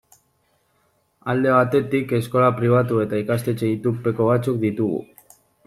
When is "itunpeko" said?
3.77-4.33